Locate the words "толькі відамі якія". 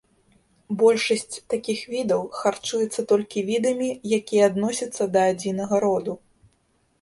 3.11-4.49